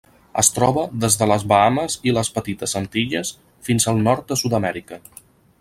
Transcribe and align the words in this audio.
Es 0.41 0.47
troba 0.53 0.85
des 1.03 1.17
de 1.21 1.27
les 1.31 1.45
Bahames 1.51 1.99
i 2.11 2.15
les 2.19 2.33
Petites 2.39 2.75
Antilles 2.81 3.35
fins 3.69 3.89
al 3.93 4.03
nord 4.09 4.29
de 4.33 4.43
Sud-amèrica. 4.45 5.03